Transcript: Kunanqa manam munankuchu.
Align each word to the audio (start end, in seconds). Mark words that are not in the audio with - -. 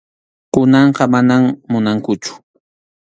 Kunanqa 0.53 1.03
manam 1.13 1.43
munankuchu. 1.71 2.33